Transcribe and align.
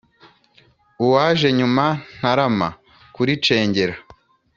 uwaje 1.05 1.47
nyuma 1.59 1.85
ntaramara 2.15 2.77
kuricengera, 3.15 3.95